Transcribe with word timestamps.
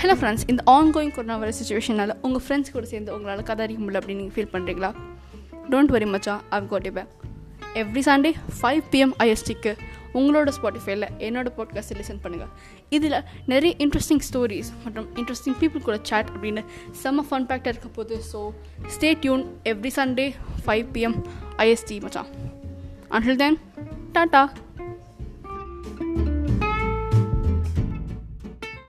Hello 0.00 0.14
friends 0.20 0.44
இந்த 0.46 0.62
ongoing 0.72 1.10
corona 1.10 1.36
virus 1.36 1.58
சுச்சுவேஷனால் 1.60 2.12
உங்கள் 2.20 2.42
ஃப்ரெண்ட்ஸ் 2.44 2.72
கூட 2.72 2.86
சேர்ந்து 2.86 3.12
உங்களால் 3.14 3.42
கதாரிக்க 3.42 3.80
முடியல 3.80 4.00
அப்படின்னு 4.00 4.20
நீங்கள் 4.20 4.34
ஃபீல் 4.36 4.52
பண்ணுறீங்களா 4.54 4.90
டோன்ட் 5.70 5.90
வரி 5.90 6.04
மச்சா 6.04 6.34
I've 6.50 6.66
got 6.66 6.88
back 6.92 7.12
every 7.74 8.02
Sunday 8.06 8.30
five 8.58 8.82
PM 8.92 9.14
ஐஎஸ்டிக்கு 9.18 9.72
உங்களோட 10.14 10.50
ஸ்பாட்டிஃபைல 10.50 11.06
என்னோட 11.18 11.48
பாட்காஸ்ட் 11.56 11.96
லிசன் 11.96 12.20
பண்ணுங்கள் 12.22 12.52
இதில் 12.88 13.16
நிறைய 13.46 13.72
இன்ட்ரெஸ்டிங் 13.78 14.22
ஸ்டோரிஸ் 14.28 14.70
மற்றும் 14.84 15.08
இன்ட்ரெஸ்டிங் 15.16 15.58
பீப்புள் 15.60 15.82
கூட 15.82 15.98
சேட் 16.02 16.30
அப்படின்னு 16.30 16.62
செம்ம 17.02 17.26
ஃபன் 17.30 17.46
பேக்டாக 17.46 17.68
இருக்க 17.68 17.88
போது 17.88 18.20
so 18.32 18.42
stay 18.94 19.10
tuned 19.20 19.44
every 19.64 19.92
Sunday 19.96 20.26
five 20.66 20.86
PM 20.92 21.18
IST 21.56 21.98
மச்சான் 22.00 22.30
அண்டில் 23.10 23.36
தென் 23.36 23.58
டாட்டா. 24.12 24.44